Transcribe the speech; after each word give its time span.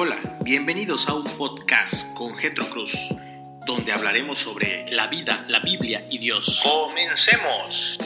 Hola, 0.00 0.14
bienvenidos 0.44 1.08
a 1.08 1.14
un 1.14 1.24
podcast 1.24 2.14
con 2.14 2.36
Getro 2.36 2.64
Cruz, 2.66 3.12
donde 3.66 3.90
hablaremos 3.90 4.38
sobre 4.38 4.88
la 4.92 5.08
vida, 5.08 5.44
la 5.48 5.58
Biblia 5.58 6.06
y 6.08 6.18
Dios. 6.18 6.62
¡Comencemos! 6.62 7.98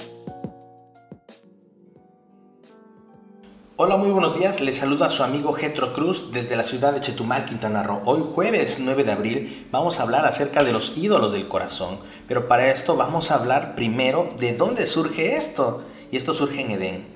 Hola, 3.77 3.99
muy 3.99 4.11
buenos 4.11 4.39
días. 4.39 4.63
Les 4.63 4.79
saluda 4.79 5.11
su 5.11 5.23
amigo 5.23 5.53
Getro 5.53 5.93
Cruz 5.93 6.33
desde 6.33 6.57
la 6.57 6.63
ciudad 6.63 6.95
de 6.95 7.03
Chetumal, 7.03 7.45
Quintana 7.45 7.83
Roo. 7.83 8.01
Hoy 8.07 8.23
jueves 8.25 8.81
9 8.81 9.05
de 9.05 9.13
abril 9.13 9.69
vamos 9.71 10.01
a 10.01 10.05
hablar 10.05 10.25
acerca 10.25 10.65
de 10.65 10.73
los 10.73 10.97
ídolos 10.97 11.33
del 11.33 11.47
corazón. 11.47 11.99
Pero 12.27 12.49
para 12.49 12.71
esto 12.71 12.97
vamos 12.97 13.31
a 13.31 13.35
hablar 13.35 13.75
primero 13.75 14.31
de 14.39 14.57
dónde 14.57 14.87
surge 14.87 15.37
esto. 15.37 15.85
Y 16.11 16.17
esto 16.17 16.33
surge 16.33 16.63
en 16.63 16.71
Edén. 16.71 17.12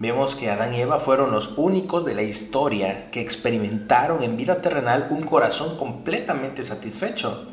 Vemos 0.00 0.34
que 0.34 0.48
Adán 0.48 0.72
y 0.72 0.80
Eva 0.80 0.98
fueron 0.98 1.30
los 1.30 1.58
únicos 1.58 2.06
de 2.06 2.14
la 2.14 2.22
historia 2.22 3.10
que 3.10 3.20
experimentaron 3.20 4.22
en 4.22 4.38
vida 4.38 4.62
terrenal 4.62 5.08
un 5.10 5.24
corazón 5.24 5.76
completamente 5.76 6.64
satisfecho, 6.64 7.48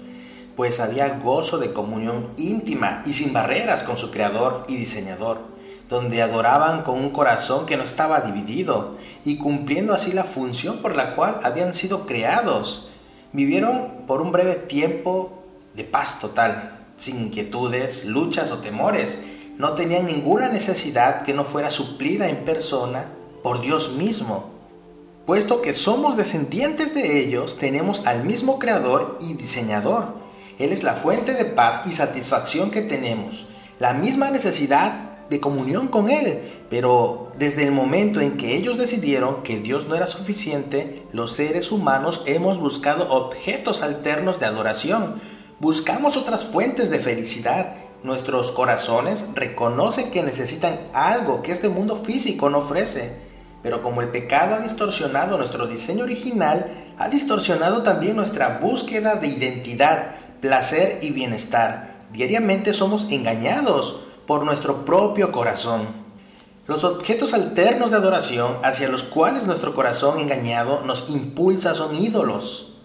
pues 0.55 0.79
había 0.79 1.19
gozo 1.19 1.57
de 1.57 1.73
comunión 1.73 2.29
íntima 2.37 3.03
y 3.05 3.11
sin 3.11 3.33
barreras 3.33 3.83
con 3.83 3.97
su 3.97 4.11
creador 4.11 4.63
y 4.69 4.77
diseñador, 4.77 5.41
donde 5.89 6.21
adoraban 6.21 6.83
con 6.83 6.97
un 6.99 7.09
corazón 7.09 7.65
que 7.65 7.75
no 7.75 7.83
estaba 7.83 8.21
dividido 8.21 8.95
y 9.25 9.35
cumpliendo 9.35 9.93
así 9.93 10.13
la 10.13 10.23
función 10.23 10.77
por 10.77 10.95
la 10.95 11.15
cual 11.15 11.41
habían 11.43 11.73
sido 11.73 12.05
creados. 12.05 12.89
Vivieron 13.33 14.05
por 14.07 14.21
un 14.21 14.31
breve 14.31 14.55
tiempo 14.55 15.43
de 15.73 15.83
paz 15.83 16.21
total, 16.21 16.79
sin 16.95 17.23
inquietudes, 17.23 18.05
luchas 18.05 18.51
o 18.51 18.59
temores, 18.59 19.21
no 19.57 19.73
tenían 19.73 20.05
ninguna 20.05 20.49
necesidad 20.49 21.23
que 21.23 21.33
no 21.33 21.43
fuera 21.43 21.71
suplida 21.71 22.27
en 22.27 22.45
persona 22.45 23.05
por 23.43 23.61
Dios 23.61 23.93
mismo. 23.93 24.51
Puesto 25.25 25.61
que 25.61 25.73
somos 25.73 26.15
descendientes 26.15 26.93
de 26.93 27.19
ellos, 27.19 27.57
tenemos 27.57 28.05
al 28.05 28.23
mismo 28.23 28.59
creador 28.59 29.17
y 29.19 29.33
diseñador. 29.33 30.13
Él 30.59 30.71
es 30.71 30.83
la 30.83 30.93
fuente 30.93 31.33
de 31.33 31.45
paz 31.45 31.81
y 31.85 31.91
satisfacción 31.91 32.71
que 32.71 32.81
tenemos, 32.81 33.47
la 33.79 33.93
misma 33.93 34.31
necesidad 34.31 35.07
de 35.29 35.39
comunión 35.39 35.87
con 35.87 36.09
Él. 36.09 36.53
Pero 36.69 37.31
desde 37.37 37.63
el 37.63 37.71
momento 37.71 38.21
en 38.21 38.37
que 38.37 38.55
ellos 38.55 38.77
decidieron 38.77 39.43
que 39.43 39.57
Dios 39.57 39.87
no 39.87 39.95
era 39.95 40.07
suficiente, 40.07 41.03
los 41.11 41.33
seres 41.33 41.71
humanos 41.71 42.23
hemos 42.25 42.59
buscado 42.59 43.09
objetos 43.09 43.81
alternos 43.81 44.39
de 44.39 44.45
adoración. 44.45 45.15
Buscamos 45.59 46.15
otras 46.15 46.45
fuentes 46.45 46.89
de 46.89 46.99
felicidad 46.99 47.75
Nuestros 48.03 48.51
corazones 48.51 49.25
reconocen 49.33 50.11
que 50.11 50.21
necesitan 50.21 50.79
algo 50.93 51.41
que 51.41 51.51
este 51.51 51.67
mundo 51.67 51.95
físico 51.95 52.49
no 52.49 52.59
ofrece. 52.59 53.17
Pero 53.63 53.81
como 53.81 54.01
el 54.01 54.09
pecado 54.09 54.55
ha 54.55 54.59
distorsionado 54.59 55.37
nuestro 55.37 55.67
diseño 55.67 56.03
original, 56.03 56.67
ha 56.97 57.09
distorsionado 57.09 57.81
también 57.81 58.15
nuestra 58.15 58.59
búsqueda 58.61 59.15
de 59.15 59.27
identidad, 59.27 60.15
placer 60.41 60.99
y 61.01 61.11
bienestar. 61.11 61.97
Diariamente 62.13 62.73
somos 62.73 63.11
engañados 63.11 64.01
por 64.27 64.43
nuestro 64.43 64.85
propio 64.85 65.31
corazón. 65.31 65.81
Los 66.67 66.83
objetos 66.83 67.33
alternos 67.33 67.91
de 67.91 67.97
adoración 67.97 68.57
hacia 68.63 68.89
los 68.89 69.01
cuales 69.03 69.47
nuestro 69.47 69.73
corazón 69.73 70.19
engañado 70.19 70.81
nos 70.85 71.09
impulsa 71.09 71.73
son 71.73 71.95
ídolos. 71.95 72.75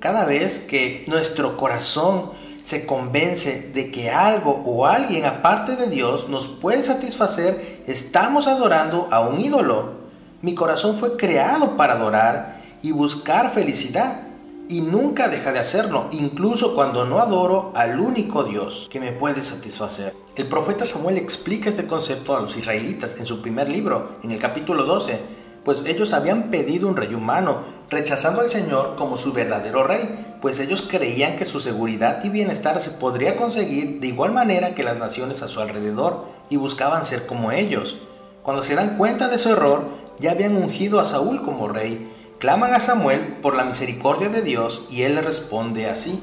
Cada 0.00 0.24
vez 0.24 0.60
que 0.60 1.04
nuestro 1.08 1.56
corazón 1.56 2.30
se 2.62 2.86
convence 2.86 3.70
de 3.74 3.90
que 3.90 4.10
algo 4.10 4.62
o 4.64 4.86
alguien 4.86 5.24
aparte 5.24 5.76
de 5.76 5.88
Dios 5.88 6.28
nos 6.28 6.48
puede 6.48 6.82
satisfacer, 6.82 7.82
estamos 7.86 8.46
adorando 8.46 9.08
a 9.10 9.20
un 9.20 9.40
ídolo. 9.40 10.02
Mi 10.42 10.54
corazón 10.54 10.96
fue 10.96 11.16
creado 11.16 11.76
para 11.76 11.94
adorar 11.94 12.62
y 12.82 12.92
buscar 12.92 13.52
felicidad 13.52 14.22
y 14.68 14.80
nunca 14.80 15.28
deja 15.28 15.52
de 15.52 15.58
hacerlo, 15.58 16.08
incluso 16.12 16.74
cuando 16.74 17.04
no 17.04 17.18
adoro 17.18 17.72
al 17.74 18.00
único 18.00 18.44
Dios 18.44 18.88
que 18.90 19.00
me 19.00 19.12
puede 19.12 19.42
satisfacer. 19.42 20.14
El 20.36 20.48
profeta 20.48 20.84
Samuel 20.84 21.18
explica 21.18 21.68
este 21.68 21.86
concepto 21.86 22.36
a 22.36 22.40
los 22.40 22.56
israelitas 22.56 23.16
en 23.18 23.26
su 23.26 23.42
primer 23.42 23.68
libro, 23.68 24.12
en 24.22 24.30
el 24.30 24.38
capítulo 24.38 24.84
12 24.84 25.42
pues 25.64 25.84
ellos 25.86 26.12
habían 26.12 26.50
pedido 26.50 26.88
un 26.88 26.96
rey 26.96 27.14
humano, 27.14 27.60
rechazando 27.92 28.40
al 28.40 28.50
Señor 28.50 28.96
como 28.96 29.16
su 29.16 29.32
verdadero 29.32 29.84
rey, 29.84 30.36
pues 30.40 30.58
ellos 30.58 30.82
creían 30.82 31.36
que 31.36 31.44
su 31.44 31.60
seguridad 31.60 32.24
y 32.24 32.30
bienestar 32.30 32.80
se 32.80 32.90
podría 32.90 33.36
conseguir 33.36 34.00
de 34.00 34.08
igual 34.08 34.32
manera 34.32 34.74
que 34.74 34.82
las 34.82 34.98
naciones 34.98 35.42
a 35.42 35.48
su 35.48 35.60
alrededor 35.60 36.24
y 36.50 36.56
buscaban 36.56 37.06
ser 37.06 37.26
como 37.26 37.52
ellos. 37.52 37.98
Cuando 38.42 38.62
se 38.64 38.74
dan 38.74 38.96
cuenta 38.96 39.28
de 39.28 39.38
su 39.38 39.50
error, 39.50 39.84
ya 40.18 40.32
habían 40.32 40.56
ungido 40.56 40.98
a 40.98 41.04
Saúl 41.04 41.42
como 41.42 41.68
rey, 41.68 42.10
claman 42.38 42.74
a 42.74 42.80
Samuel 42.80 43.36
por 43.40 43.54
la 43.54 43.64
misericordia 43.64 44.28
de 44.30 44.42
Dios 44.42 44.84
y 44.90 45.02
él 45.02 45.14
le 45.14 45.22
responde 45.22 45.86
así. 45.86 46.20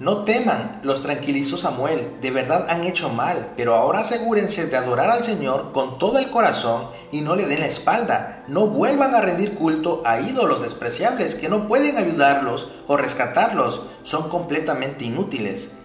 No 0.00 0.24
teman, 0.24 0.80
los 0.82 1.02
tranquilizó 1.02 1.58
Samuel, 1.58 2.16
de 2.22 2.30
verdad 2.30 2.70
han 2.70 2.84
hecho 2.84 3.10
mal, 3.10 3.52
pero 3.54 3.74
ahora 3.74 4.00
asegúrense 4.00 4.64
de 4.64 4.76
adorar 4.78 5.10
al 5.10 5.22
Señor 5.22 5.72
con 5.72 5.98
todo 5.98 6.16
el 6.18 6.30
corazón 6.30 6.86
y 7.12 7.20
no 7.20 7.36
le 7.36 7.44
den 7.44 7.60
la 7.60 7.66
espalda. 7.66 8.42
No 8.48 8.68
vuelvan 8.68 9.14
a 9.14 9.20
rendir 9.20 9.56
culto 9.56 10.00
a 10.06 10.18
ídolos 10.20 10.62
despreciables 10.62 11.34
que 11.34 11.50
no 11.50 11.68
pueden 11.68 11.98
ayudarlos 11.98 12.68
o 12.86 12.96
rescatarlos, 12.96 13.82
son 14.02 14.30
completamente 14.30 15.04
inútiles. 15.04 15.76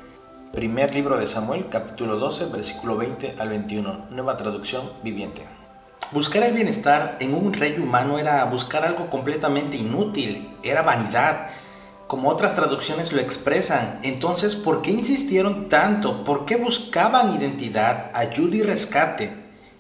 Primer 0.54 0.96
libro 0.96 1.18
de 1.18 1.28
Samuel, 1.28 1.68
capítulo 1.70 2.16
12, 2.16 2.46
versículo 2.46 2.96
20 2.96 3.36
al 3.38 3.50
21, 3.50 4.06
nueva 4.12 4.38
traducción 4.38 4.92
viviente. 5.04 5.42
Buscar 6.12 6.44
el 6.44 6.54
bienestar 6.54 7.18
en 7.20 7.34
un 7.34 7.52
rey 7.52 7.78
humano 7.80 8.18
era 8.18 8.46
buscar 8.46 8.86
algo 8.86 9.10
completamente 9.10 9.76
inútil, 9.76 10.56
era 10.64 10.84
vanidad, 10.84 11.50
como 12.08 12.30
otras 12.30 12.56
traducciones 12.56 13.14
lo 13.14 13.22
expresan. 13.22 14.00
Entonces, 14.04 14.56
¿por 14.56 14.82
qué 14.82 14.92
insistieron 14.92 15.70
tanto? 15.70 16.24
¿Por 16.24 16.46
qué 16.46 16.56
buscaban 16.58 17.36
identidad, 17.36 18.12
ayuda 18.14 18.56
y 18.58 18.62
rescate? 18.62 19.34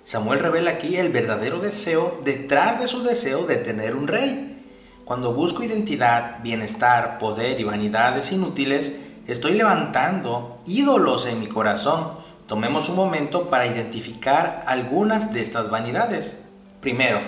Samuel 0.03 0.39
revela 0.39 0.71
aquí 0.71 0.97
el 0.97 1.09
verdadero 1.09 1.59
deseo 1.59 2.21
detrás 2.23 2.79
de 2.79 2.87
su 2.87 3.03
deseo 3.03 3.45
de 3.45 3.57
tener 3.57 3.95
un 3.95 4.07
rey. 4.07 4.63
Cuando 5.03 5.33
busco 5.33 5.63
identidad, 5.63 6.41
bienestar, 6.41 7.19
poder 7.19 7.59
y 7.59 7.63
vanidades 7.63 8.31
inútiles, 8.31 8.99
estoy 9.27 9.53
levantando 9.53 10.61
ídolos 10.65 11.27
en 11.27 11.39
mi 11.39 11.47
corazón. 11.47 12.11
Tomemos 12.47 12.89
un 12.89 12.95
momento 12.95 13.49
para 13.49 13.67
identificar 13.67 14.61
algunas 14.65 15.31
de 15.31 15.41
estas 15.41 15.69
vanidades. 15.69 16.45
Primero, 16.81 17.19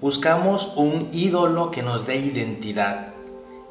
buscamos 0.00 0.72
un 0.76 1.08
ídolo 1.12 1.70
que 1.70 1.82
nos 1.82 2.06
dé 2.06 2.16
identidad. 2.16 3.15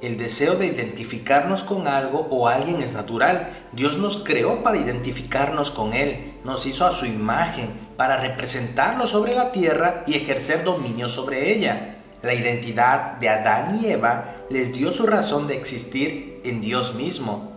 El 0.05 0.17
deseo 0.17 0.53
de 0.53 0.67
identificarnos 0.67 1.63
con 1.63 1.87
algo 1.87 2.27
o 2.29 2.47
alguien 2.47 2.83
es 2.83 2.93
natural. 2.93 3.49
Dios 3.71 3.97
nos 3.97 4.17
creó 4.17 4.61
para 4.61 4.77
identificarnos 4.77 5.71
con 5.71 5.93
Él, 5.93 6.35
nos 6.43 6.67
hizo 6.67 6.85
a 6.85 6.93
su 6.93 7.07
imagen, 7.07 7.71
para 7.97 8.17
representarlo 8.17 9.07
sobre 9.07 9.33
la 9.33 9.51
tierra 9.51 10.03
y 10.05 10.13
ejercer 10.13 10.63
dominio 10.63 11.07
sobre 11.07 11.51
ella. 11.51 11.95
La 12.21 12.35
identidad 12.35 13.13
de 13.13 13.29
Adán 13.29 13.79
y 13.81 13.87
Eva 13.87 14.25
les 14.51 14.73
dio 14.73 14.91
su 14.91 15.07
razón 15.07 15.47
de 15.47 15.55
existir 15.55 16.39
en 16.45 16.61
Dios 16.61 16.93
mismo. 16.93 17.53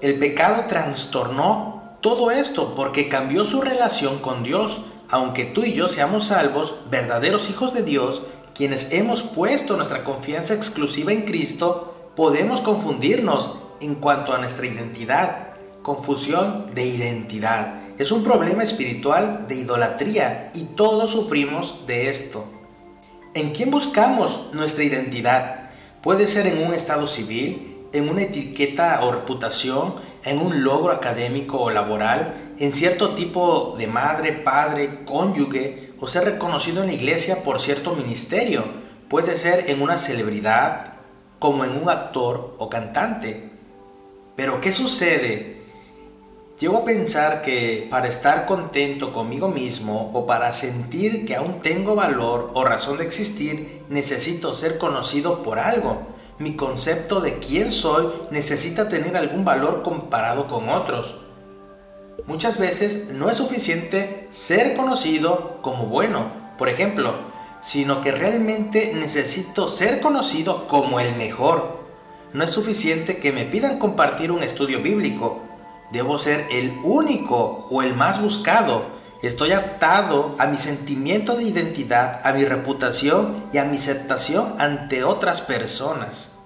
El 0.00 0.18
pecado 0.18 0.64
trastornó 0.66 1.98
todo 2.00 2.32
esto 2.32 2.74
porque 2.74 3.08
cambió 3.08 3.44
su 3.44 3.62
relación 3.62 4.18
con 4.18 4.42
Dios. 4.42 4.86
Aunque 5.08 5.44
tú 5.44 5.62
y 5.62 5.72
yo 5.72 5.88
seamos 5.88 6.26
salvos, 6.26 6.78
verdaderos 6.90 7.48
hijos 7.48 7.72
de 7.74 7.84
Dios, 7.84 8.22
quienes 8.56 8.92
hemos 8.92 9.22
puesto 9.22 9.76
nuestra 9.76 10.02
confianza 10.02 10.54
exclusiva 10.54 11.12
en 11.12 11.22
Cristo, 11.22 12.12
podemos 12.16 12.62
confundirnos 12.62 13.50
en 13.80 13.96
cuanto 13.96 14.32
a 14.32 14.38
nuestra 14.38 14.66
identidad. 14.66 15.48
Confusión 15.82 16.74
de 16.74 16.86
identidad. 16.86 17.80
Es 17.98 18.10
un 18.10 18.24
problema 18.24 18.62
espiritual 18.62 19.46
de 19.46 19.56
idolatría 19.56 20.50
y 20.54 20.64
todos 20.74 21.10
sufrimos 21.10 21.86
de 21.86 22.08
esto. 22.08 22.46
¿En 23.34 23.50
quién 23.50 23.70
buscamos 23.70 24.48
nuestra 24.54 24.84
identidad? 24.84 25.70
Puede 26.02 26.26
ser 26.26 26.46
en 26.46 26.66
un 26.66 26.72
estado 26.72 27.06
civil, 27.06 27.76
en 27.92 28.08
una 28.08 28.22
etiqueta 28.22 29.00
o 29.02 29.12
reputación, 29.12 29.96
en 30.24 30.38
un 30.38 30.64
logro 30.64 30.92
académico 30.92 31.60
o 31.60 31.70
laboral, 31.70 32.54
en 32.58 32.72
cierto 32.72 33.14
tipo 33.14 33.76
de 33.76 33.86
madre, 33.86 34.32
padre, 34.32 35.04
cónyuge, 35.04 35.85
o 36.00 36.08
ser 36.08 36.24
reconocido 36.24 36.82
en 36.82 36.88
la 36.88 36.94
iglesia 36.94 37.42
por 37.42 37.60
cierto 37.60 37.94
ministerio. 37.94 38.64
Puede 39.08 39.36
ser 39.36 39.70
en 39.70 39.82
una 39.82 39.98
celebridad, 39.98 40.94
como 41.38 41.64
en 41.64 41.80
un 41.80 41.88
actor 41.88 42.54
o 42.58 42.68
cantante. 42.68 43.50
Pero 44.36 44.60
¿qué 44.60 44.72
sucede? 44.72 45.56
Llego 46.58 46.78
a 46.78 46.84
pensar 46.84 47.42
que 47.42 47.86
para 47.90 48.08
estar 48.08 48.46
contento 48.46 49.12
conmigo 49.12 49.48
mismo 49.48 50.10
o 50.14 50.26
para 50.26 50.54
sentir 50.54 51.26
que 51.26 51.36
aún 51.36 51.60
tengo 51.60 51.94
valor 51.94 52.50
o 52.54 52.64
razón 52.64 52.96
de 52.96 53.04
existir, 53.04 53.82
necesito 53.90 54.54
ser 54.54 54.78
conocido 54.78 55.42
por 55.42 55.58
algo. 55.58 56.06
Mi 56.38 56.56
concepto 56.56 57.20
de 57.20 57.38
quién 57.38 57.70
soy 57.70 58.08
necesita 58.30 58.88
tener 58.88 59.16
algún 59.16 59.44
valor 59.44 59.82
comparado 59.82 60.46
con 60.48 60.70
otros. 60.70 61.18
Muchas 62.24 62.58
veces 62.58 63.10
no 63.12 63.28
es 63.30 63.36
suficiente 63.36 64.26
ser 64.30 64.74
conocido 64.74 65.58
como 65.60 65.86
bueno. 65.86 66.32
Por 66.56 66.68
ejemplo, 66.68 67.14
sino 67.62 68.00
que 68.00 68.10
realmente 68.10 68.92
necesito 68.94 69.68
ser 69.68 70.00
conocido 70.00 70.66
como 70.66 70.98
el 70.98 71.14
mejor. 71.16 71.80
No 72.32 72.42
es 72.42 72.50
suficiente 72.50 73.18
que 73.18 73.32
me 73.32 73.44
pidan 73.44 73.78
compartir 73.78 74.32
un 74.32 74.42
estudio 74.42 74.82
bíblico. 74.82 75.42
Debo 75.92 76.18
ser 76.18 76.46
el 76.50 76.78
único 76.82 77.66
o 77.70 77.82
el 77.82 77.94
más 77.94 78.20
buscado. 78.20 78.96
Estoy 79.22 79.52
atado 79.52 80.34
a 80.38 80.46
mi 80.46 80.56
sentimiento 80.56 81.36
de 81.36 81.44
identidad, 81.44 82.20
a 82.24 82.32
mi 82.32 82.44
reputación 82.44 83.44
y 83.52 83.58
a 83.58 83.64
mi 83.64 83.76
aceptación 83.76 84.54
ante 84.58 85.04
otras 85.04 85.40
personas. 85.42 86.38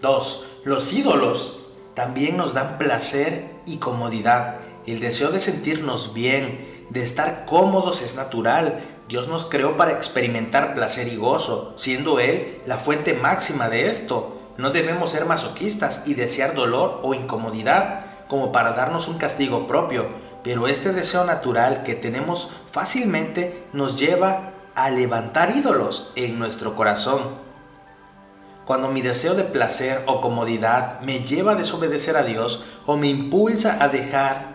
2. 0.00 0.46
Los 0.64 0.92
ídolos 0.92 1.63
también 1.94 2.36
nos 2.36 2.54
dan 2.54 2.78
placer 2.78 3.44
y 3.66 3.78
comodidad. 3.78 4.56
El 4.86 5.00
deseo 5.00 5.30
de 5.30 5.40
sentirnos 5.40 6.12
bien, 6.12 6.86
de 6.90 7.02
estar 7.02 7.44
cómodos 7.46 8.02
es 8.02 8.16
natural. 8.16 8.80
Dios 9.08 9.28
nos 9.28 9.46
creó 9.46 9.76
para 9.76 9.92
experimentar 9.92 10.74
placer 10.74 11.08
y 11.08 11.16
gozo, 11.16 11.74
siendo 11.78 12.20
Él 12.20 12.60
la 12.66 12.78
fuente 12.78 13.14
máxima 13.14 13.68
de 13.68 13.88
esto. 13.88 14.40
No 14.58 14.70
debemos 14.70 15.10
ser 15.10 15.24
masoquistas 15.26 16.02
y 16.06 16.14
desear 16.14 16.54
dolor 16.54 17.00
o 17.02 17.14
incomodidad 17.14 18.04
como 18.28 18.52
para 18.52 18.72
darnos 18.72 19.08
un 19.08 19.18
castigo 19.18 19.66
propio, 19.66 20.06
pero 20.42 20.68
este 20.68 20.92
deseo 20.92 21.24
natural 21.24 21.82
que 21.82 21.94
tenemos 21.94 22.50
fácilmente 22.70 23.64
nos 23.72 23.98
lleva 23.98 24.52
a 24.74 24.90
levantar 24.90 25.56
ídolos 25.56 26.12
en 26.16 26.38
nuestro 26.38 26.74
corazón. 26.74 27.43
Cuando 28.64 28.88
mi 28.88 29.02
deseo 29.02 29.34
de 29.34 29.44
placer 29.44 30.02
o 30.06 30.22
comodidad 30.22 31.00
me 31.00 31.20
lleva 31.20 31.52
a 31.52 31.56
desobedecer 31.56 32.16
a 32.16 32.24
Dios 32.24 32.64
o 32.86 32.96
me 32.96 33.08
impulsa 33.08 33.76
a 33.80 33.88
dejar 33.88 34.54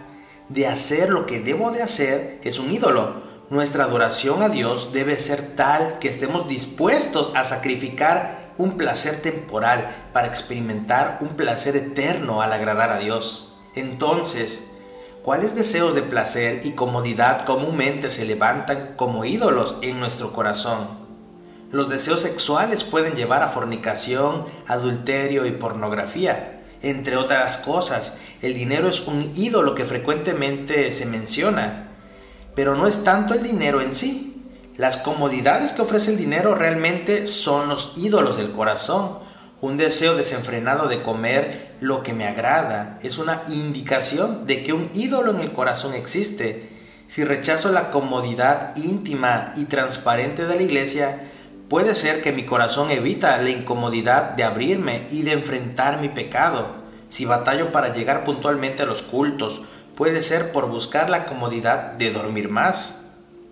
de 0.50 0.66
hacer 0.66 1.12
lo 1.12 1.28
que 1.28 1.40
debo 1.40 1.70
de 1.70 1.84
hacer, 1.84 2.40
es 2.44 2.58
un 2.58 2.72
ídolo. 2.72 3.22
Nuestra 3.52 3.84
adoración 3.84 4.42
a 4.42 4.50
Dios 4.50 4.94
debe 4.94 5.20
ser 5.20 5.56
tal 5.56 6.00
que 6.00 6.08
estemos 6.08 6.48
dispuestos 6.48 7.32
a 7.36 7.44
sacrificar 7.44 8.54
un 8.58 8.78
placer 8.78 9.22
temporal 9.22 10.10
para 10.12 10.28
experimentar 10.28 11.20
un 11.22 11.30
placer 11.30 11.76
eterno 11.76 12.42
al 12.42 12.52
agradar 12.52 12.92
a 12.92 12.98
Dios. 12.98 13.58
Entonces, 13.76 14.72
¿cuáles 15.24 15.54
deseos 15.54 15.94
de 15.94 16.02
placer 16.02 16.62
y 16.64 16.72
comodidad 16.72 17.46
comúnmente 17.46 18.10
se 18.10 18.26
levantan 18.26 18.96
como 18.96 19.24
ídolos 19.24 19.78
en 19.82 20.00
nuestro 20.00 20.34
corazón? 20.34 21.09
Los 21.72 21.88
deseos 21.88 22.22
sexuales 22.22 22.84
pueden 22.84 23.14
llevar 23.14 23.44
a 23.44 23.50
fornicación, 23.50 24.46
adulterio 24.66 25.46
y 25.46 25.52
pornografía. 25.52 26.62
Entre 26.82 27.16
otras 27.16 27.60
cosas, 27.60 28.18
el 28.42 28.56
dinero 28.56 28.90
es 28.90 29.06
un 29.06 29.34
ídolo 29.36 29.76
que 29.76 29.86
frecuentemente 29.86 30.92
se 30.94 31.06
menciona, 31.06 31.90
pero 32.56 32.76
no 32.76 32.88
es 32.88 33.04
tanto 33.04 33.36
el 33.36 33.44
dinero 33.44 33.82
en 33.82 33.94
sí. 33.94 34.44
Las 34.78 34.98
comodidades 34.98 35.72
que 35.72 35.84
ofrece 35.84 36.10
el 36.10 36.18
dinero 36.18 36.56
realmente 36.56 37.28
son 37.28 37.70
los 37.70 37.94
ídolos 37.98 38.38
del 38.38 38.52
corazón. 38.52 39.20
Un 39.62 39.78
deseo 39.78 40.16
desenfrenado 40.16 40.88
de 40.88 41.04
comer 41.04 41.76
lo 41.82 42.02
que 42.02 42.14
me 42.14 42.26
agrada 42.26 42.98
es 43.04 43.20
una 43.20 43.44
indicación 43.48 44.48
de 44.48 44.64
que 44.64 44.74
un 44.74 44.90
ídolo 44.96 45.32
en 45.32 45.42
el 45.42 45.52
corazón 45.52 45.94
existe. 45.94 46.70
Si 47.08 47.24
rechazo 47.24 47.72
la 47.72 47.92
comodidad 47.92 48.76
íntima 48.76 49.54
y 49.56 49.66
transparente 49.66 50.48
de 50.48 50.56
la 50.56 50.62
iglesia, 50.62 51.26
Puede 51.70 51.94
ser 51.94 52.24
que 52.24 52.32
mi 52.32 52.46
corazón 52.46 52.90
evita 52.90 53.38
la 53.38 53.52
incomodidad 53.52 54.32
de 54.32 54.44
abrirme 54.44 55.06
y 55.12 55.22
de 55.22 55.34
enfrentar 55.34 56.02
mi 56.02 56.10
pecado. 56.10 56.70
Si 57.10 57.26
batallo 57.26 57.72
para 57.72 57.94
llegar 57.94 58.24
puntualmente 58.24 58.82
a 58.82 58.88
los 58.88 59.04
cultos, 59.04 59.62
puede 59.96 60.24
ser 60.24 60.52
por 60.52 60.68
buscar 60.68 61.12
la 61.12 61.26
comodidad 61.26 61.92
de 61.92 62.12
dormir 62.12 62.50
más. 62.50 63.06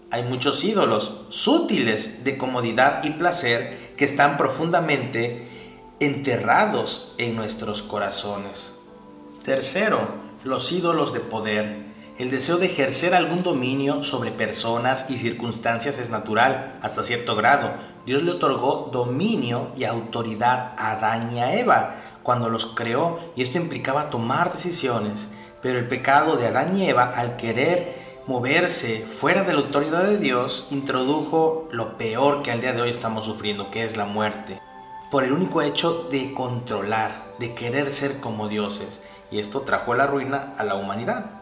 Hay 0.09 0.23
muchos 0.23 0.63
ídolos 0.63 1.27
sutiles 1.29 2.23
de 2.23 2.39
comodidad 2.39 3.03
y 3.03 3.11
placer 3.11 3.93
que 3.95 4.05
están 4.05 4.37
profundamente 4.37 5.47
enterrados 5.99 7.13
en 7.19 7.35
nuestros 7.35 7.83
corazones. 7.83 8.73
Tercero, 9.45 9.99
los 10.43 10.71
ídolos 10.71 11.13
de 11.13 11.19
poder. 11.19 11.85
El 12.17 12.31
deseo 12.31 12.57
de 12.57 12.65
ejercer 12.65 13.13
algún 13.13 13.43
dominio 13.43 14.01
sobre 14.01 14.31
personas 14.31 15.07
y 15.11 15.17
circunstancias 15.17 15.99
es 15.99 16.09
natural, 16.09 16.79
hasta 16.81 17.03
cierto 17.03 17.35
grado. 17.35 17.95
Dios 18.07 18.23
le 18.23 18.31
otorgó 18.31 18.89
dominio 18.89 19.67
y 19.75 19.83
autoridad 19.83 20.75
a 20.77 20.91
Adán 20.91 21.35
y 21.35 21.41
a 21.41 21.59
Eva 21.59 21.95
cuando 22.23 22.47
los 22.47 22.67
creó 22.67 23.19
y 23.35 23.43
esto 23.43 23.57
implicaba 23.57 24.09
tomar 24.09 24.53
decisiones. 24.53 25.29
Pero 25.61 25.77
el 25.77 25.89
pecado 25.89 26.37
de 26.37 26.47
Adán 26.47 26.77
y 26.77 26.87
Eva, 26.87 27.03
al 27.03 27.35
querer 27.35 27.97
moverse 28.25 29.05
fuera 29.05 29.43
de 29.43 29.51
la 29.51 29.59
autoridad 29.59 30.03
de 30.03 30.19
Dios, 30.19 30.69
introdujo 30.71 31.67
lo 31.73 31.97
peor 31.97 32.43
que 32.43 32.51
al 32.51 32.61
día 32.61 32.71
de 32.71 32.81
hoy 32.81 32.91
estamos 32.91 33.25
sufriendo, 33.25 33.71
que 33.71 33.83
es 33.83 33.97
la 33.97 34.05
muerte, 34.05 34.61
por 35.11 35.25
el 35.25 35.33
único 35.33 35.61
hecho 35.61 36.07
de 36.09 36.33
controlar, 36.33 37.33
de 37.39 37.55
querer 37.55 37.91
ser 37.91 38.21
como 38.21 38.47
dioses. 38.47 39.03
Y 39.31 39.39
esto 39.39 39.63
trajo 39.63 39.95
la 39.95 40.07
ruina 40.07 40.53
a 40.57 40.63
la 40.63 40.75
humanidad. 40.75 41.36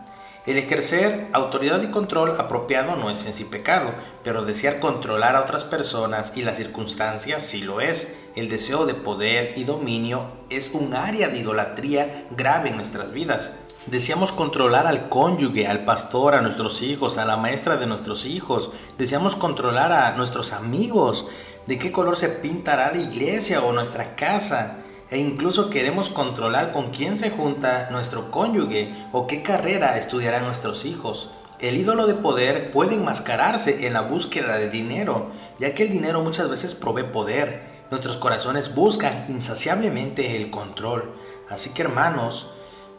El 0.46 0.60
ejercer 0.60 1.28
autoridad 1.34 1.82
y 1.82 1.88
control 1.88 2.40
apropiado 2.40 2.96
no 2.96 3.10
es 3.10 3.26
en 3.26 3.34
sí 3.34 3.46
pecado, 3.46 3.96
pero 4.24 4.46
desear 4.46 4.80
controlar 4.80 5.36
a 5.36 5.42
otras 5.42 5.64
personas 5.64 6.34
y 6.36 6.44
las 6.44 6.58
circunstancias 6.58 7.42
sí 7.42 7.64
lo 7.64 7.82
es. 7.82 8.16
El 8.36 8.48
deseo 8.48 8.86
de 8.86 8.94
poder 8.94 9.58
y 9.58 9.64
dominio 9.64 10.28
es 10.52 10.76
un 10.76 10.94
área 10.94 11.30
de 11.30 11.40
idolatría 11.40 12.28
grave 12.30 12.70
en 12.70 12.76
nuestras 12.76 13.12
vidas. 13.12 13.54
Deseamos 13.88 14.32
controlar 14.32 14.86
al 14.86 15.10
cónyuge, 15.10 15.66
al 15.66 15.84
pastor, 15.84 16.36
a 16.36 16.42
nuestros 16.42 16.84
hijos, 16.84 17.18
a 17.18 17.26
la 17.26 17.38
maestra 17.38 17.78
de 17.78 17.88
nuestros 17.88 18.28
hijos. 18.28 18.70
Deseamos 19.00 19.36
controlar 19.36 19.92
a 19.92 20.12
nuestros 20.16 20.54
amigos, 20.54 21.28
de 21.66 21.80
qué 21.80 21.92
color 21.92 22.18
se 22.18 22.30
pintará 22.30 22.92
la 22.92 23.02
iglesia 23.02 23.64
o 23.64 23.74
nuestra 23.74 24.16
casa 24.16 24.85
e 25.10 25.18
incluso 25.18 25.70
queremos 25.70 26.10
controlar 26.10 26.72
con 26.72 26.92
quién 26.92 27.18
se 27.18 27.30
junta 27.30 27.90
nuestro 27.92 28.32
cónyuge 28.32 28.94
o 29.12 29.28
qué 29.28 29.44
carrera 29.44 29.98
estudiarán 29.98 30.46
nuestros 30.46 30.86
hijos. 30.86 31.32
El 31.60 31.78
ídolo 31.78 32.08
de 32.08 32.16
poder 32.16 32.72
puede 32.72 32.96
enmascararse 32.96 33.88
en 33.88 33.94
la 33.94 34.02
búsqueda 34.02 34.58
de 34.58 34.70
dinero, 34.70 35.32
ya 35.60 35.74
que 35.74 35.84
el 35.84 35.92
dinero 35.92 36.22
muchas 36.22 36.50
veces 36.50 36.74
provee 36.74 37.04
poder. 37.04 37.76
Nuestros 37.92 38.18
corazones 38.18 38.74
buscan 38.74 39.26
insaciablemente 39.30 40.36
el 40.36 40.50
control. 40.50 41.14
Así 41.50 41.70
que 41.70 41.84
hermanos, 41.84 42.48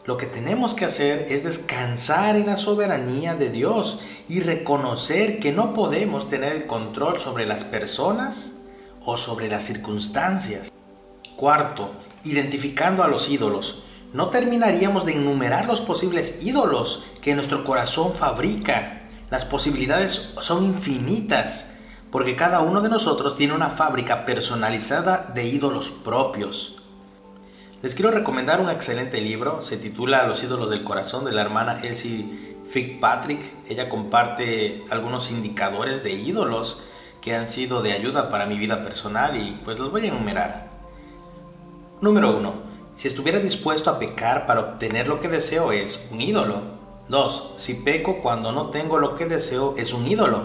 lo 0.05 0.15
que 0.15 0.25
tenemos 0.25 0.73
que 0.73 0.85
hacer 0.85 1.27
es 1.29 1.43
descansar 1.43 2.37
en 2.37 2.45
la 2.45 2.55
soberanía 2.55 3.35
de 3.35 3.49
Dios 3.49 3.99
y 4.29 4.39
reconocer 4.39 5.39
que 5.39 5.51
no 5.51 5.73
podemos 5.73 6.29
tener 6.29 6.53
el 6.53 6.65
control 6.65 7.19
sobre 7.19 7.45
las 7.45 7.65
personas 7.65 8.61
o 9.05 9.17
sobre 9.17 9.49
las 9.49 9.65
circunstancias. 9.65 10.71
Cuarto, 11.37 11.91
identificando 12.23 13.03
a 13.03 13.07
los 13.07 13.29
ídolos. 13.29 13.83
No 14.11 14.29
terminaríamos 14.29 15.05
de 15.05 15.13
enumerar 15.13 15.67
los 15.67 15.81
posibles 15.81 16.43
ídolos 16.43 17.05
que 17.21 17.35
nuestro 17.35 17.63
corazón 17.63 18.13
fabrica. 18.13 19.03
Las 19.29 19.45
posibilidades 19.45 20.33
son 20.41 20.63
infinitas, 20.63 21.75
porque 22.11 22.35
cada 22.35 22.61
uno 22.61 22.81
de 22.81 22.89
nosotros 22.89 23.35
tiene 23.35 23.53
una 23.53 23.69
fábrica 23.69 24.25
personalizada 24.25 25.31
de 25.35 25.45
ídolos 25.45 25.89
propios. 25.91 26.81
Les 27.83 27.93
quiero 27.93 28.09
recomendar 28.09 28.59
un 28.59 28.71
excelente 28.71 29.21
libro, 29.21 29.61
se 29.61 29.77
titula 29.77 30.25
Los 30.25 30.43
ídolos 30.43 30.71
del 30.71 30.83
corazón 30.83 31.23
de 31.25 31.33
la 31.33 31.41
hermana 31.41 31.79
Elsie 31.83 32.57
Fitzpatrick. 32.67 33.43
Ella 33.69 33.89
comparte 33.89 34.83
algunos 34.89 35.29
indicadores 35.29 36.03
de 36.03 36.13
ídolos 36.13 36.81
que 37.21 37.35
han 37.35 37.47
sido 37.47 37.83
de 37.83 37.93
ayuda 37.93 38.31
para 38.31 38.47
mi 38.47 38.57
vida 38.57 38.81
personal 38.81 39.37
y 39.37 39.59
pues 39.63 39.77
los 39.77 39.91
voy 39.91 40.05
a 40.05 40.07
enumerar. 40.07 40.66
Número 41.99 42.37
1. 42.37 42.53
Si 42.95 43.07
estuviera 43.07 43.39
dispuesto 43.39 43.89
a 43.89 43.97
pecar 43.97 44.45
para 44.45 44.59
obtener 44.59 45.07
lo 45.07 45.19
que 45.19 45.29
deseo 45.29 45.71
es 45.71 46.09
un 46.11 46.21
ídolo. 46.21 46.61
2. 47.09 47.53
Si 47.57 47.73
peco 47.73 48.21
cuando 48.21 48.51
no 48.51 48.69
tengo 48.69 48.99
lo 48.99 49.15
que 49.15 49.25
deseo 49.25 49.73
es 49.77 49.93
un 49.93 50.05
ídolo. 50.05 50.43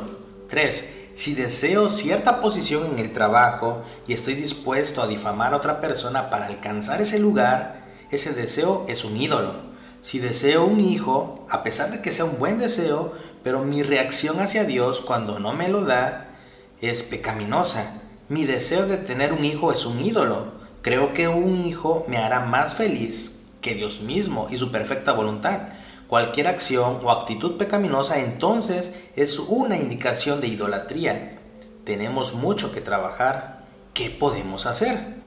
3. 0.49 0.95
Si 1.15 1.35
deseo 1.35 1.91
cierta 1.91 2.41
posición 2.41 2.87
en 2.87 2.99
el 2.99 3.13
trabajo 3.13 3.83
y 4.09 4.15
estoy 4.15 4.33
dispuesto 4.33 5.03
a 5.03 5.07
difamar 5.07 5.53
a 5.53 5.59
otra 5.59 5.83
persona 5.83 6.31
para 6.31 6.47
alcanzar 6.47 7.03
ese 7.03 7.19
lugar, 7.19 7.85
ese 8.11 8.33
deseo 8.33 8.87
es 8.89 9.05
un 9.05 9.19
ídolo. 9.19 9.53
Si 10.01 10.21
deseo 10.21 10.65
un 10.65 10.81
hijo, 10.81 11.47
a 11.51 11.63
pesar 11.63 11.91
de 11.91 12.01
que 12.01 12.13
sea 12.13 12.25
un 12.25 12.39
buen 12.39 12.59
deseo, 12.59 13.13
pero 13.45 13.63
mi 13.63 13.83
reacción 13.83 14.41
hacia 14.41 14.65
Dios 14.65 15.03
cuando 15.03 15.39
no 15.39 15.53
me 15.53 15.69
lo 15.69 15.83
da 15.83 16.31
es 16.81 17.03
pecaminosa. 17.03 18.01
Mi 18.31 18.47
deseo 18.47 18.87
de 18.87 18.97
tener 18.97 19.35
un 19.35 19.45
hijo 19.45 19.71
es 19.71 19.85
un 19.85 20.01
ídolo. 20.01 20.62
Creo 20.83 21.15
que 21.15 21.29
un 21.29 21.65
hijo 21.65 22.05
me 22.09 22.19
hará 22.19 22.41
más 22.41 22.75
feliz 22.75 23.47
que 23.61 23.75
Dios 23.75 24.01
mismo 24.01 24.49
y 24.51 24.57
su 24.57 24.73
perfecta 24.73 25.13
voluntad. 25.13 25.69
Cualquier 26.09 26.49
acción 26.49 26.99
o 27.05 27.13
actitud 27.13 27.57
pecaminosa 27.57 28.19
entonces 28.19 28.93
es 29.15 29.39
una 29.39 29.77
indicación 29.77 30.41
de 30.41 30.49
idolatría. 30.49 31.39
Tenemos 31.85 32.35
mucho 32.35 32.73
que 32.73 32.81
trabajar. 32.81 33.65
¿Qué 33.95 34.11
podemos 34.11 34.67
hacer? 34.67 35.23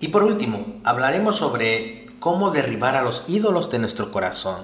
Y 0.00 0.08
por 0.08 0.22
último, 0.22 0.80
hablaremos 0.84 1.36
sobre 1.36 2.06
cómo 2.18 2.50
derribar 2.50 2.96
a 2.96 3.02
los 3.02 3.24
ídolos 3.28 3.70
de 3.70 3.80
nuestro 3.80 4.10
corazón. 4.10 4.62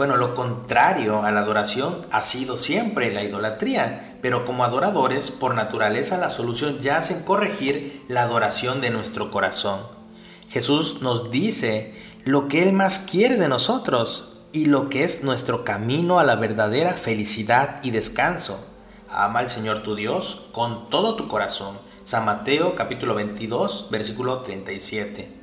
Bueno, 0.00 0.16
lo 0.16 0.34
contrario 0.34 1.24
a 1.24 1.30
la 1.30 1.40
adoración 1.40 2.06
ha 2.10 2.22
sido 2.22 2.56
siempre 2.56 3.12
la 3.12 3.22
idolatría, 3.22 4.16
pero 4.22 4.46
como 4.46 4.64
adoradores, 4.64 5.30
por 5.30 5.54
naturaleza 5.54 6.16
la 6.16 6.30
solución 6.30 6.78
yace 6.78 7.12
en 7.12 7.22
corregir 7.22 8.02
la 8.08 8.22
adoración 8.22 8.80
de 8.80 8.88
nuestro 8.88 9.30
corazón. 9.30 9.80
Jesús 10.48 11.02
nos 11.02 11.30
dice 11.30 11.94
lo 12.24 12.48
que 12.48 12.62
Él 12.62 12.72
más 12.72 13.00
quiere 13.00 13.36
de 13.36 13.48
nosotros 13.48 14.38
y 14.54 14.64
lo 14.64 14.88
que 14.88 15.04
es 15.04 15.22
nuestro 15.22 15.64
camino 15.64 16.18
a 16.18 16.24
la 16.24 16.36
verdadera 16.36 16.94
felicidad 16.94 17.80
y 17.82 17.90
descanso. 17.90 18.66
Ama 19.10 19.40
al 19.40 19.50
Señor 19.50 19.82
tu 19.82 19.96
Dios 19.96 20.46
con 20.52 20.88
todo 20.88 21.14
tu 21.14 21.28
corazón. 21.28 21.76
San 22.06 22.24
Mateo 22.24 22.74
capítulo 22.74 23.14
22 23.14 23.88
versículo 23.90 24.38
37. 24.38 25.39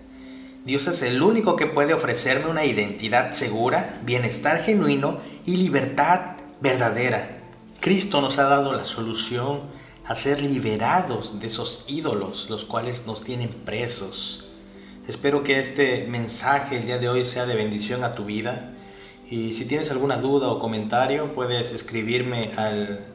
Dios 0.68 0.86
es 0.88 1.02
el 1.02 1.22
único 1.22 1.56
que 1.56 1.66
puede 1.66 1.94
ofrecerme 1.94 2.50
una 2.50 2.66
identidad 2.66 3.32
segura, 3.32 4.02
bienestar 4.04 4.62
genuino 4.62 5.20
y 5.46 5.56
libertad 5.56 6.36
verdadera. 6.60 7.40
Cristo 7.80 8.20
nos 8.20 8.38
ha 8.38 8.50
dado 8.50 8.74
la 8.74 8.84
solución 8.84 9.62
a 10.04 10.14
ser 10.18 10.42
liberados 10.42 11.40
de 11.40 11.48
esos 11.48 11.86
ídolos, 11.88 12.50
los 12.50 12.66
cuales 12.66 13.08
nos 13.08 13.24
tienen 13.24 13.48
presos. 13.48 14.50
Espero 15.08 15.42
que 15.42 15.62
este 15.62 16.06
mensaje 16.06 16.80
el 16.80 16.86
día 16.86 16.98
de 16.98 17.08
hoy 17.08 17.24
sea 17.24 17.46
de 17.46 17.56
bendición 17.56 18.04
a 18.04 18.12
tu 18.12 18.26
vida. 18.26 18.74
Y 19.32 19.54
si 19.54 19.64
tienes 19.64 19.90
alguna 19.90 20.18
duda 20.18 20.50
o 20.50 20.60
comentario, 20.60 21.34
puedes 21.34 21.72
escribirme 21.72 22.52
al 22.58 23.06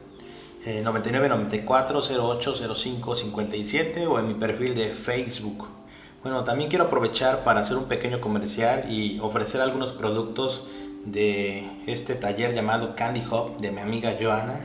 99 0.65 1.29
94 1.29 2.01
08 2.19 2.75
05 2.75 3.15
57 3.15 4.07
o 4.07 4.17
en 4.17 4.27
mi 4.27 4.33
perfil 4.33 4.73
de 4.73 4.89
Facebook. 4.89 5.82
Bueno, 6.23 6.45
también 6.45 6.69
quiero 6.69 6.85
aprovechar 6.85 7.43
para 7.43 7.59
hacer 7.59 7.75
un 7.75 7.89
pequeño 7.89 8.21
comercial 8.21 8.89
y 8.89 9.19
ofrecer 9.19 9.59
algunos 9.59 9.91
productos 9.91 10.65
de 11.03 11.69
este 11.85 12.15
taller 12.15 12.53
llamado 12.53 12.95
Candy 12.95 13.21
Hop 13.29 13.57
de 13.57 13.71
mi 13.71 13.81
amiga 13.81 14.15
Joana. 14.17 14.61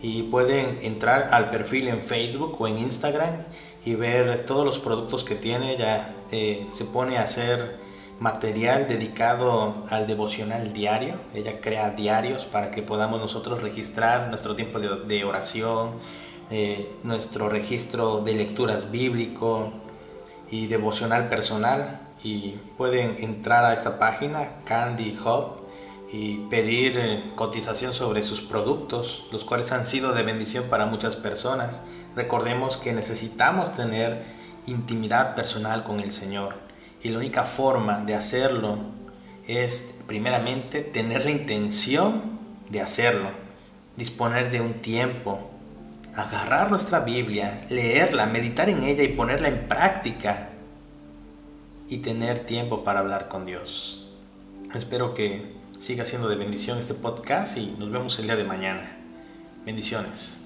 Y 0.00 0.22
pueden 0.22 0.78
entrar 0.80 1.28
al 1.30 1.50
perfil 1.50 1.88
en 1.88 2.02
Facebook 2.02 2.56
o 2.58 2.66
en 2.66 2.78
Instagram 2.78 3.34
y 3.84 3.96
ver 3.96 4.46
todos 4.46 4.64
los 4.64 4.78
productos 4.78 5.24
que 5.24 5.34
tiene. 5.34 5.76
Ya 5.76 6.14
eh, 6.32 6.66
se 6.72 6.86
pone 6.86 7.18
a 7.18 7.24
hacer 7.24 7.76
material 8.18 8.88
dedicado 8.88 9.84
al 9.90 10.06
devocional 10.06 10.72
diario. 10.72 11.16
Ella 11.34 11.60
crea 11.60 11.90
diarios 11.90 12.46
para 12.46 12.70
que 12.70 12.80
podamos 12.80 13.20
nosotros 13.20 13.60
registrar 13.62 14.30
nuestro 14.30 14.56
tiempo 14.56 14.78
de, 14.80 15.24
oración, 15.24 15.90
eh, 16.50 16.90
nuestro 17.02 17.50
registro 17.50 18.20
de 18.20 18.32
lecturas 18.32 18.90
bíblico, 18.90 19.70
y 20.54 20.68
devocional 20.68 21.28
personal 21.28 21.98
y 22.22 22.60
pueden 22.78 23.16
entrar 23.18 23.64
a 23.64 23.74
esta 23.74 23.98
página 23.98 24.50
Candy 24.64 25.18
Hub 25.18 25.64
y 26.12 26.46
pedir 26.48 26.96
eh, 26.96 27.32
cotización 27.34 27.92
sobre 27.92 28.22
sus 28.22 28.40
productos, 28.40 29.24
los 29.32 29.44
cuales 29.44 29.72
han 29.72 29.84
sido 29.84 30.12
de 30.12 30.22
bendición 30.22 30.66
para 30.70 30.86
muchas 30.86 31.16
personas. 31.16 31.80
Recordemos 32.14 32.76
que 32.76 32.92
necesitamos 32.92 33.74
tener 33.74 34.22
intimidad 34.68 35.34
personal 35.34 35.82
con 35.82 35.98
el 35.98 36.12
Señor 36.12 36.54
y 37.02 37.08
la 37.08 37.18
única 37.18 37.42
forma 37.42 38.04
de 38.04 38.14
hacerlo 38.14 38.78
es 39.48 39.98
primeramente 40.06 40.82
tener 40.82 41.24
la 41.24 41.32
intención 41.32 42.38
de 42.70 42.80
hacerlo, 42.80 43.30
disponer 43.96 44.52
de 44.52 44.60
un 44.60 44.74
tiempo, 44.74 45.50
agarrar 46.16 46.70
nuestra 46.70 47.00
Biblia, 47.00 47.66
leerla, 47.70 48.26
meditar 48.26 48.68
en 48.68 48.82
ella 48.82 49.02
y 49.02 49.08
ponerla 49.08 49.48
en 49.48 49.68
práctica 49.68 50.50
y 51.88 51.98
tener 51.98 52.40
tiempo 52.40 52.84
para 52.84 53.00
hablar 53.00 53.28
con 53.28 53.46
Dios. 53.46 54.10
Espero 54.74 55.14
que 55.14 55.52
siga 55.80 56.06
siendo 56.06 56.28
de 56.28 56.36
bendición 56.36 56.78
este 56.78 56.94
podcast 56.94 57.56
y 57.56 57.74
nos 57.78 57.90
vemos 57.90 58.18
el 58.18 58.26
día 58.26 58.36
de 58.36 58.44
mañana. 58.44 58.96
Bendiciones. 59.64 60.43